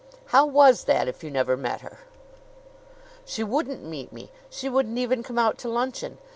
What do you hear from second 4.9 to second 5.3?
even